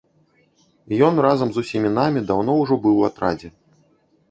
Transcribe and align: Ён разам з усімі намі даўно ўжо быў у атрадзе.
Ён 1.07 1.13
разам 1.25 1.49
з 1.51 1.57
усімі 1.65 1.93
намі 1.99 2.25
даўно 2.33 2.57
ўжо 2.63 2.81
быў 2.89 2.99
у 3.05 3.07
атрадзе. 3.11 3.55